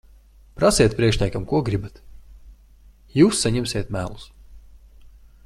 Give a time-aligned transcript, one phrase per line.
[0.61, 2.01] Prasiet priekšniekiem, ko gribat.
[3.19, 4.27] Jūs saņemsiet melus.